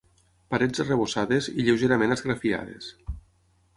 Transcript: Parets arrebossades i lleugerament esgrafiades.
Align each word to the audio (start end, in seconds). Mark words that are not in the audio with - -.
Parets 0.53 0.81
arrebossades 0.83 1.49
i 1.63 1.67
lleugerament 1.67 2.17
esgrafiades. 2.17 2.89